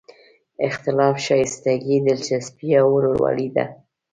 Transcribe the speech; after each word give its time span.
اختلاف 0.67 1.15
ښایستګي، 1.25 1.95
دلچسپي 2.07 2.69
او 2.79 2.87
ورورولي 2.95 3.47
ده. 3.55 3.65